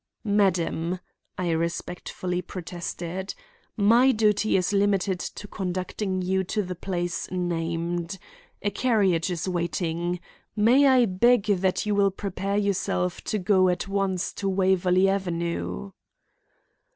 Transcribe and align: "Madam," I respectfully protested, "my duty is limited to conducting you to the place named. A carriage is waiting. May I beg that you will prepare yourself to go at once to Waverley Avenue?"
"Madam," 0.23 0.99
I 1.37 1.51
respectfully 1.51 2.41
protested, 2.41 3.35
"my 3.77 4.11
duty 4.11 4.57
is 4.57 4.73
limited 4.73 5.19
to 5.19 5.47
conducting 5.47 6.23
you 6.23 6.43
to 6.45 6.63
the 6.63 6.73
place 6.73 7.29
named. 7.29 8.17
A 8.63 8.71
carriage 8.71 9.29
is 9.29 9.47
waiting. 9.47 10.19
May 10.55 10.87
I 10.87 11.05
beg 11.05 11.43
that 11.43 11.85
you 11.85 11.93
will 11.93 12.09
prepare 12.09 12.57
yourself 12.57 13.21
to 13.25 13.37
go 13.37 13.69
at 13.69 13.87
once 13.87 14.33
to 14.33 14.49
Waverley 14.49 15.07
Avenue?" 15.07 15.91